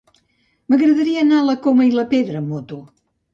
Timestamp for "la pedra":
1.99-2.41